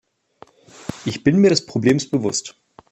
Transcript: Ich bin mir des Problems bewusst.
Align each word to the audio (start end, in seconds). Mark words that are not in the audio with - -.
Ich 1.05 1.23
bin 1.23 1.37
mir 1.37 1.49
des 1.51 1.67
Problems 1.67 2.09
bewusst. 2.09 2.57